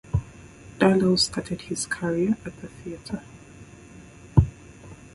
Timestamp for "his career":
1.61-2.35